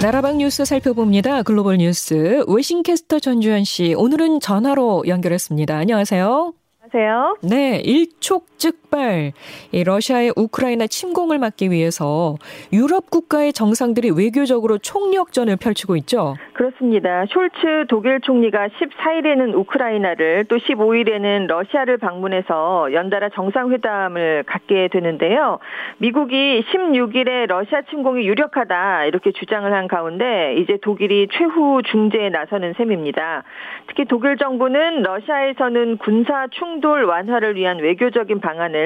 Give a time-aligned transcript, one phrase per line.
[0.00, 1.42] 나라방 뉴스 살펴봅니다.
[1.42, 5.76] 글로벌 뉴스 웨싱캐스터 전주현 씨 오늘은 전화로 연결했습니다.
[5.76, 6.54] 안녕하세요.
[6.94, 7.38] 안녕하세요.
[7.42, 9.32] 네, 일촉즉 발.
[9.72, 12.36] 이 러시아의 우크라이나 침공을 막기 위해서
[12.72, 16.36] 유럽 국가의 정상들이 외교적으로 총력전을 펼치고 있죠.
[16.52, 17.24] 그렇습니다.
[17.24, 25.58] 숄츠 독일 총리가 14일에는 우크라이나를 또 15일에는 러시아를 방문해서 연달아 정상회담을 갖게 되는데요.
[25.98, 33.44] 미국이 16일에 러시아 침공이 유력하다 이렇게 주장을 한 가운데 이제 독일이 최후 중재에 나서는 셈입니다.
[33.88, 38.83] 특히 독일 정부는 러시아에서는 군사 충 충돌 완화를 위한 외교적인 방안을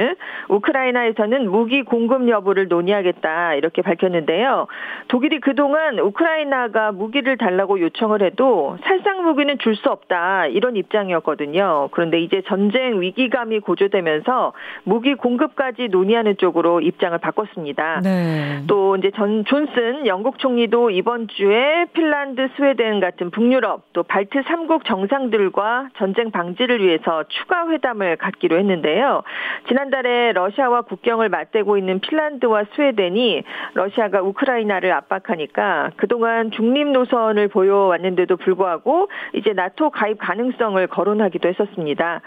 [0.48, 4.66] 우크라이나에서는 무기 공급 여부를 논의하겠다 이렇게 밝혔는데요.
[5.08, 11.90] 독일이 그동안 우크라이나가 무기를 달라고 요청을 해도 살상 무기는 줄 수 없다 이런 입장이었거든요.
[11.92, 14.52] 그런데 이제 전쟁 위기감이 고조되면서
[14.82, 18.00] 무기 공급까지 논의하는 쪽으로 입장을 바꿨습니다.
[18.02, 18.64] 네.
[18.66, 24.84] 또 이제 전 존슨 영국 총리도 이번 주에 핀란드, 스웨덴 같은 북유럽 또 발트 3국
[24.84, 29.22] 정상들과 전쟁 방지를 위해서 추가 회담 회담을 갖기로 했는데요.
[29.66, 33.42] 지난 달에 러시아와 국경을 맞대고 있는 핀란드와 스웨덴이
[33.74, 42.20] 러시아가 우크라이나를 압박하니까 그동안 중립 노선을 보여왔는데도 불구하고 이제 나토 가입 가능성을 거론하기도 했었습니다.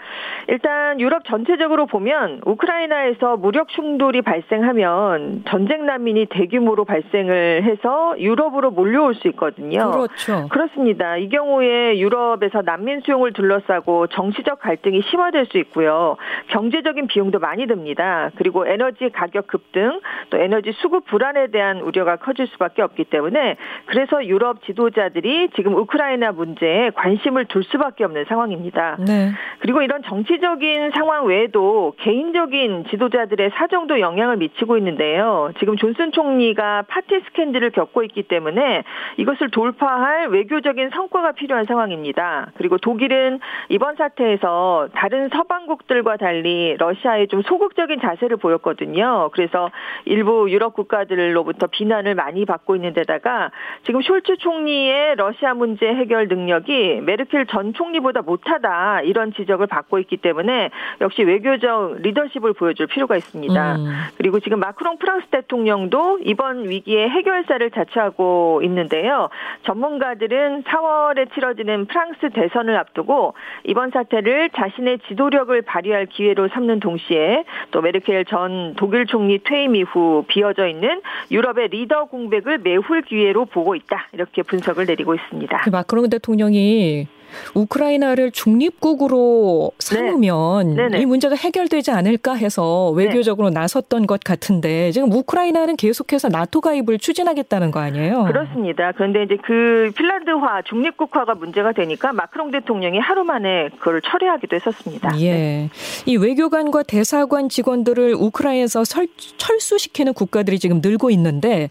[0.48, 9.14] 일단 유럽 전체적으로 보면 우크라이나에서 무력 충돌이 발생하면 전쟁 난민이 대규모로 발생을 해서 유럽으로 몰려올
[9.14, 9.90] 수 있거든요.
[9.90, 10.48] 그렇죠.
[10.48, 11.16] 그렇습니다.
[11.16, 16.16] 이 경우에 유럽에서 난민 수용을 둘러싸고 정치적 갈등이 심화될 수 있고요.
[16.48, 18.30] 경제적인 비용도 많이 듭니다.
[18.36, 20.00] 그리고 에너지 가격 급등,
[20.30, 26.32] 또 에너지 수급 불안에 대한 우려가 커질 수밖에 없기 때문에 그래서 유럽 지도자들이 지금 우크라이나
[26.32, 28.96] 문제에 관심을 둘 수밖에 없는 상황입니다.
[29.06, 29.30] 네.
[29.60, 35.52] 그리고 이런 정치적인 상황 외에도 개인적인 지도자들의 사정도 영향을 미치고 있는데요.
[35.58, 38.84] 지금 존슨 총리가 파티 스캔들을 겪고 있기 때문에
[39.18, 42.50] 이것을 돌파할 외교적인 성과가 필요한 상황입니다.
[42.56, 49.30] 그리고 독일은 이번 사태에서 다른 서 서방국들과 달리 러시아에 좀 소극적인 자세를 보였거든요.
[49.32, 49.70] 그래서
[50.04, 53.50] 일부 유럽 국가들로부터 비난을 많이 받고 있는 데다가
[53.84, 60.18] 지금 숄츠 총리의 러시아 문제 해결 능력이 메르켈 전 총리보다 못하다 이런 지적을 받고 있기
[60.18, 63.76] 때문에 역시 외교적 리더십을 보여줄 필요가 있습니다.
[63.76, 63.86] 음.
[64.18, 69.30] 그리고 지금 마크롱 프랑스 대통령도 이번 위기의 해결사를 자처하고 있는데요.
[69.64, 73.32] 전문가들은 4월에 치러지는 프랑스 대선을 앞두고
[73.64, 77.21] 이번 사태를 자신의 지도 지도력을 발휘할 기회로 삼는 동시에
[77.70, 81.00] 또 메르켈 전 독일 총리 퇴임 이후 비어져 있는
[81.30, 84.08] 유럽의 리더 공백을 메울 기회로 보고 있다.
[84.12, 85.60] 이렇게 분석을 내리고 있습니다.
[85.64, 87.06] 그 마크롱 대통령이
[87.54, 91.00] 우크라이나를 중립국으로 삼으면 네.
[91.00, 93.60] 이 문제가 해결되지 않을까 해서 외교적으로 네.
[93.60, 98.24] 나섰던 것 같은데 지금 우크라이나는 계속해서 나토 가입을 추진하겠다는 거 아니에요?
[98.24, 98.92] 그렇습니다.
[98.92, 105.18] 그런데 이제 그 핀란드화 중립국화가 문제가 되니까 마크롱 대통령이 하루 만에 그걸 철회하기도 했었습니다.
[105.20, 105.32] 예.
[105.32, 105.70] 네.
[106.06, 109.06] 이 외교관과 대사관 직원들을 우크라이나에서 설,
[109.36, 111.68] 철수시키는 국가들이 지금 늘고 있는데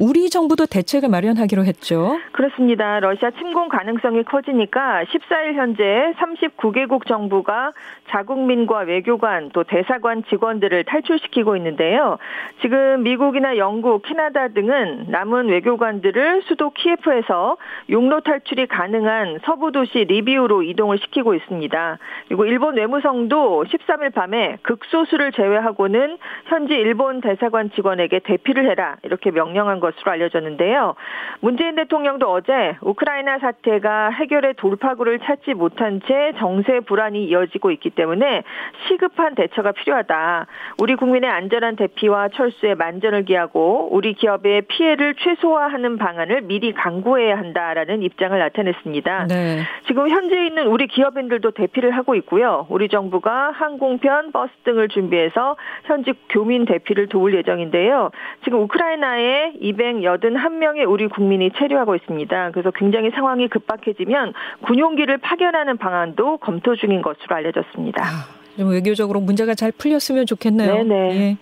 [0.00, 2.18] 우리 정부도 대책을 마련하기로 했죠.
[2.32, 3.00] 그렇습니다.
[3.00, 7.72] 러시아 침공 가능성이 커지니까 14일 현재 39개국 정부가
[8.08, 12.16] 자국민과 외교관 또 대사관 직원들을 탈출시키고 있는데요.
[12.62, 17.58] 지금 미국이나 영국, 캐나다 등은 남은 외교관들을 수도 키예프에서
[17.90, 21.98] 용로 탈출이 가능한 서부 도시 리비우로 이동을 시키고 있습니다.
[22.28, 29.78] 그리고 일본 외무성도 13일 밤에 극소수를 제외하고는 현지 일본 대사관 직원에게 대피를 해라 이렇게 명령한
[29.78, 30.94] 것 것으로 알려졌는데요.
[31.40, 38.42] 문재인 대통령도 어제 우크라이나 사태가 해결의 돌파구를 찾지 못한 채 정세 불안이 이어지고 있기 때문에
[38.86, 40.46] 시급한 대처가 필요하다.
[40.80, 48.02] 우리 국민의 안전한 대피와 철수에 만전을 기하고 우리 기업의 피해를 최소화하는 방안을 미리 강구해야 한다라는
[48.02, 49.26] 입장을 나타냈습니다.
[49.28, 49.60] 네.
[49.86, 52.66] 지금 현재 있는 우리 기업인들도 대피를 하고 있고요.
[52.68, 58.10] 우리 정부가 항공편, 버스 등을 준비해서 현직 교민 대피를 도울 예정인데요.
[58.44, 62.50] 지금 우크라이나에 281명의 우리 국민이 체류하고 있습니다.
[62.52, 68.02] 그래서 굉장히 상황이 급박해지면 군용기를 파견하는 방안도 검토 중인 것으로 알려졌습니다.
[68.04, 70.74] 아, 좀 외교적으로 문제가 잘 풀렸으면 좋겠네요.
[70.84, 71.20] 네네.
[71.20, 71.36] 예.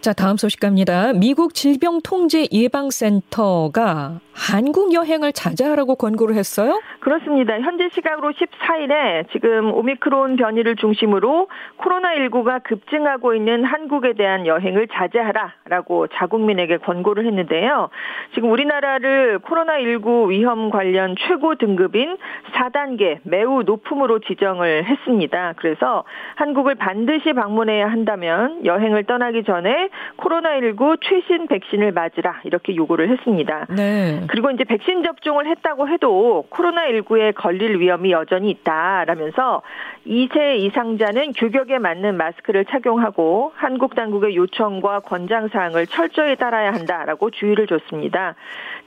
[0.00, 1.12] 자, 다음 소식 갑니다.
[1.12, 6.80] 미국 질병통제예방센터가 한국 여행을 자제하라고 권고를 했어요?
[7.00, 7.58] 그렇습니다.
[7.58, 11.48] 현재 시각으로 14일에 지금 오미크론 변이를 중심으로
[11.78, 17.90] 코로나19가 급증하고 있는 한국에 대한 여행을 자제하라라고 자국민에게 권고를 했는데요.
[18.34, 22.16] 지금 우리나라를 코로나19 위험 관련 최고 등급인
[22.54, 25.54] 4단계 매우 높음으로 지정을 했습니다.
[25.56, 26.04] 그래서
[26.36, 33.66] 한국을 반드시 방문해야 한다면 여행을 떠나기 전에 시점에 코로나19 최신 백신을 맞으라 이렇게 요구를 했습니다.
[33.70, 34.22] 네.
[34.28, 39.62] 그리고 이제 백신 접종을 했다고 해도 코로나19에 걸릴 위험이 여전히 있다라면서
[40.06, 47.66] 2세 이상자는 규격에 맞는 마스크를 착용하고 한국 당국의 요청과 권장 사항을 철저히 따라야 한다라고 주의를
[47.66, 48.34] 줬습니다.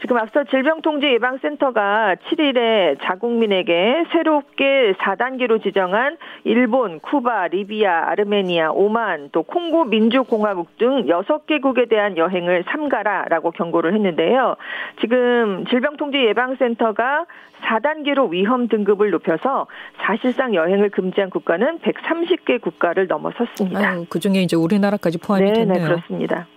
[0.01, 9.85] 지금 앞서 질병통제예방센터가 7일에 자국민에게 새롭게 4단계로 지정한 일본, 쿠바, 리비아, 아르메니아, 오만, 또 콩고
[9.85, 14.55] 민주공화국 등 6개국에 대한 여행을 삼가라라고 경고를 했는데요.
[14.99, 17.25] 지금 질병통제예방센터가
[17.61, 19.67] 4단계로 위험 등급을 높여서
[19.97, 23.95] 사실상 여행을 금지한 국가는 130개 국가를 넘어섰습니다.
[24.09, 25.83] 그 중에 이제 우리나라까지 포함이 네, 네 됐네요.
[25.83, 26.47] 네, 그렇습니다.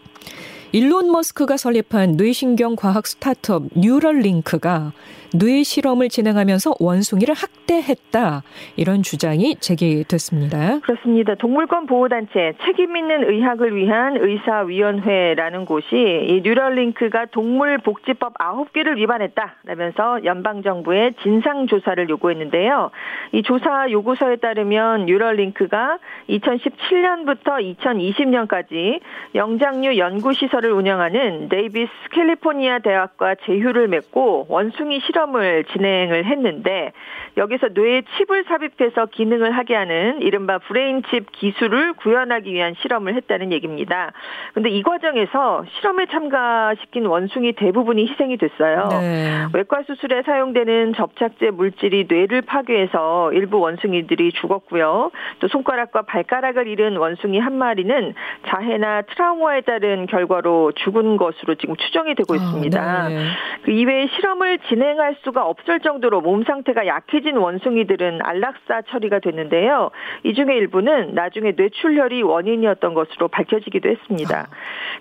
[0.75, 4.91] 일론 머스크가 설립한 뇌신경 과학 스타트업 뉴럴링크가
[5.38, 8.43] 뇌 실험을 진행하면서 원숭이를 학대했다
[8.76, 10.81] 이런 주장이 제기됐습니다.
[10.81, 11.37] 그렇습니다.
[11.37, 21.12] 동물권 보호단체 책임 있는 의학을 위한 의사위원회라는 곳이 이 뉴럴링크가 동물복지법 9개를 위반했다라면서 연방 정부에
[21.23, 22.91] 진상 조사를 요구했는데요.
[23.32, 25.99] 이 조사 요구서에 따르면 뉴럴링크가
[26.31, 29.00] 2017년부터 2020년까지
[29.35, 36.93] 영장류 연구시설 을 운영하는 데이비스 캘리포니아 대학과 제휴를 맺고 원숭이 실험 실험을 진행을 했는데
[37.37, 43.52] 여기서 뇌에 칩을 삽입해서 기능을 하게 하는 이른바 brain chip 기술을 구현하기 위한 실험을 했다는
[43.52, 44.12] 얘기입니다.
[44.55, 48.88] 근데 이 과정에서 실험에 참가시킨 원숭이 대부분이 희생이 됐어요.
[49.00, 49.46] 네.
[49.52, 55.10] 외과 수술에 사용되는 접착제 물질이 뇌를 파괴해서 일부 원숭이들이 죽었고요.
[55.40, 58.14] 또 손가락과 발가락을 잃은 원숭이 한 마리는
[58.46, 62.81] 자해나 트라우마에 따른 결과로 죽은 것으로 지금 추정이 되고 아, 있습니다.
[62.81, 63.27] 아, 네.
[63.65, 69.91] 그 이외에 실험을 진행할 할 수가 없을 정도로 몸 상태가 약해진 원숭이들은 안락사 처리가 됐는데요.
[70.25, 74.49] 이 중에 일부는 나중에 뇌출혈이 원인이었던 것으로 밝혀지기도 했습니다.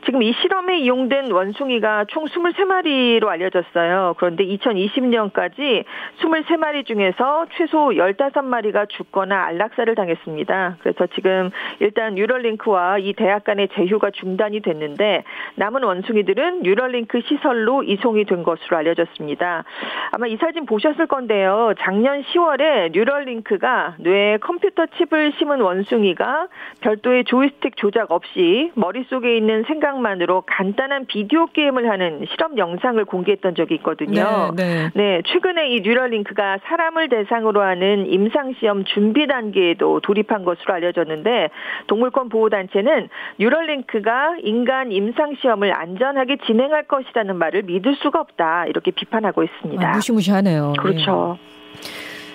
[0.06, 4.16] 지금 이 실험에 이용된 원숭이가 총 23마리로 알려졌어요.
[4.18, 5.86] 그런데 2020년까지
[6.22, 10.78] 23마리 중에서 최소 15마리가 죽거나 안락사를 당했습니다.
[10.82, 15.24] 그래서 지금 일단 뉴럴링크와 이 대학 간의 제휴가 중단이 됐는데
[15.56, 19.64] 남은 원숭이들은 뉴럴링크 시설로 이송이 된 것으로 알려졌습니다.
[20.12, 21.74] 아마 이 사진 보셨을 건데요.
[21.80, 26.48] 작년 10월에 뉴럴링크가 뇌에 컴퓨터 칩을 심은 원숭이가
[26.82, 33.76] 별도의 조이스틱 조작 없이 머릿속에 있는 생각만으로 간단한 비디오 게임을 하는 실험 영상을 공개했던 적이
[33.76, 34.52] 있거든요.
[34.56, 34.90] 네, 네.
[34.94, 41.50] 네 최근에 이 뉴럴링크가 사람을 대상으로 하는 임상시험 준비 단계에도 돌입한 것으로 알려졌는데
[41.88, 43.10] 동물권 보호단체는
[43.40, 49.88] 뉴럴링크가 인간 임상 시험을 안전하게 진행할 것이라는 말을 믿을 수가 없다 이렇게 비판하고 있습니다.
[49.88, 50.74] 아, 무시무시하네요.
[50.80, 51.38] 그렇죠.
[51.40, 51.54] 네.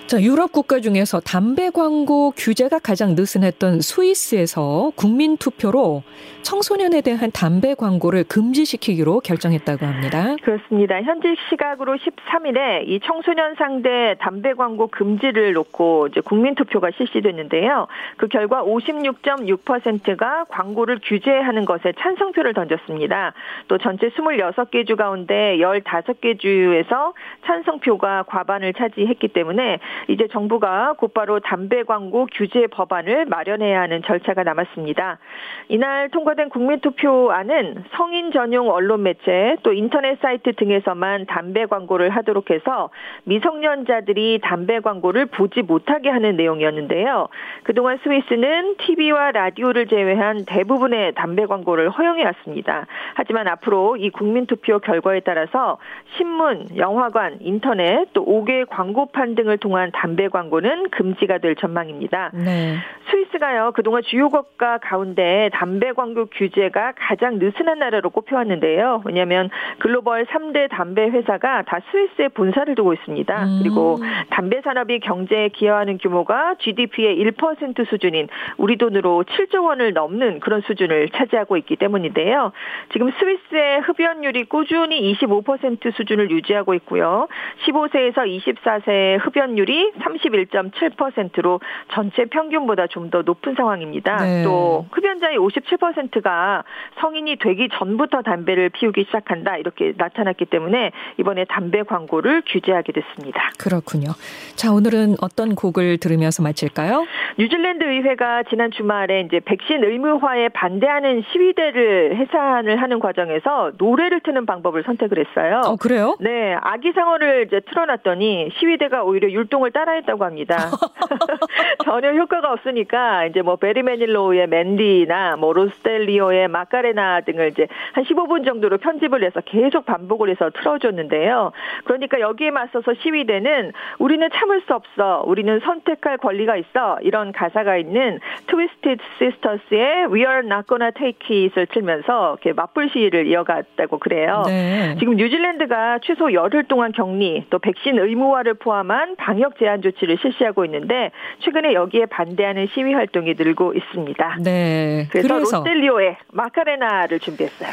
[0.09, 6.01] 자, 유럽 국가 중에서 담배 광고 규제가 가장 느슨했던 스위스에서 국민 투표로
[6.41, 10.35] 청소년에 대한 담배 광고를 금지시키기로 결정했다고 합니다.
[10.41, 10.99] 그렇습니다.
[11.03, 17.85] 현지 시각으로 13일에 이 청소년 상대 담배 광고 금지를 놓고 이제 국민 투표가 실시됐는데요.
[18.17, 23.33] 그 결과 56.6%가 광고를 규제하는 것에 찬성표를 던졌습니다.
[23.67, 27.13] 또 전체 26개 주 가운데 15개 주에서
[27.45, 35.19] 찬성표가 과반을 차지했기 때문에 이제 정부가 곧바로 담배 광고 규제 법안을 마련해야 하는 절차가 남았습니다.
[35.67, 42.89] 이날 통과된 국민투표안은 성인 전용 언론 매체 또 인터넷 사이트 등에서만 담배 광고를 하도록 해서
[43.25, 47.27] 미성년자들이 담배 광고를 보지 못하게 하는 내용이었는데요.
[47.63, 52.87] 그동안 스위스는 TV와 라디오를 제외한 대부분의 담배 광고를 허용해 왔습니다.
[53.13, 55.77] 하지만 앞으로 이 국민투표 결과에 따라서
[56.17, 62.31] 신문, 영화관, 인터넷 또 5개 광고판 등을 통한 담배 광고는 금지가 될 전망입니다.
[62.33, 62.77] 네.
[63.09, 69.03] 스위스가요 그동안 주요 국가 가운데 담배 광고 규제가 가장 느슨한 나라로 꼽혀왔는데요.
[69.05, 73.43] 왜냐하면 글로벌 3대 담배 회사가 다 스위스에 본사를 두고 있습니다.
[73.43, 73.59] 음.
[73.61, 78.27] 그리고 담배 산업이 경제에 기여하는 규모가 GDP의 1% 수준인
[78.57, 82.51] 우리 돈으로 7조 원을 넘는 그런 수준을 차지하고 있기 때문인데요.
[82.91, 87.27] 지금 스위스의 흡연율이 꾸준히 25% 수준을 유지하고 있고요.
[87.65, 91.59] 15세에서 24세의 흡연율이 31.7%로
[91.93, 94.17] 전체 평균보다 좀 더 높은 상황입니다.
[94.17, 94.43] 네.
[94.43, 96.63] 또 흡연자의 57%가
[96.99, 103.49] 성인이 되기 전부터 담배를 피우기 시작한다 이렇게 나타났기 때문에 이번에 담배 광고를 규제하게 됐습니다.
[103.57, 104.09] 그렇군요.
[104.55, 107.05] 자 오늘은 어떤 곡을 들으면서 마칠까요?
[107.39, 114.83] 뉴질랜드 의회가 지난 주말에 이제 백신 의무화에 반대하는 시위대를 해산을 하는 과정에서 노래를 트는 방법을
[114.83, 115.61] 선택을 했어요.
[115.65, 116.15] 어 그래요?
[116.19, 120.55] 네, 아기 상어를 이제 틀어놨더니 시위대가 오히려 율동을 시범을 따라했다고 합니다.
[121.83, 128.45] 전혀 효과가 없으니까 이제 뭐 베리 매닐로우의 맨디나 뭐 로스텔리오의 마카레나 등을 이제 한 15분
[128.45, 131.51] 정도로 편집을 해서 계속 반복을 해서 틀어줬는데요.
[131.85, 138.19] 그러니까 여기에 맞서서 시위대는 우리는 참을 수 없어, 우리는 선택할 권리가 있어 이런 가사가 있는
[138.47, 144.43] Twisted Sisters의 We Are Not Gonna Take It을 틀면서 이렇게 맞불 시위를 이어갔다고 그래요.
[144.47, 144.95] 네.
[144.99, 151.11] 지금 뉴질랜드가 최소 열흘 동안 격리 또 백신 의무화를 포함한 방역 제한 조치를 실시하고 있는데
[151.39, 154.37] 최근에 여기에 반대하는 시위 활동이 늘고 있습니다.
[154.43, 155.07] 네.
[155.11, 155.57] 그래서, 그래서.
[155.57, 157.69] 로스 델 리오의 마카레나를 준비했어요.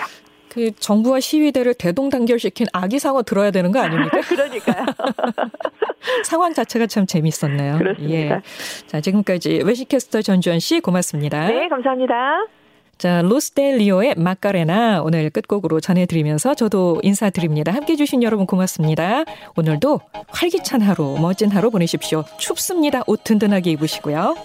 [0.56, 4.20] 그 정부와 시위대를 대동단결시킨 아기 상어 들어야 되는 거 아닙니까?
[4.26, 4.86] 그러니까요.
[6.24, 7.76] 상황 자체가 참 재밌었네요.
[7.76, 8.14] 그렇습니다.
[8.14, 8.40] 예.
[8.86, 11.48] 자, 지금까지 외식캐스터 전주현 씨 고맙습니다.
[11.48, 12.46] 네, 감사합니다.
[12.98, 17.72] 자, 로스델리오의 마카레나 오늘 끝곡으로 전해드리면서 저도 인사드립니다.
[17.72, 19.24] 함께 해주신 여러분 고맙습니다.
[19.56, 22.24] 오늘도 활기찬 하루, 멋진 하루 보내십시오.
[22.38, 23.02] 춥습니다.
[23.06, 24.36] 옷 든든하게 입으시고요.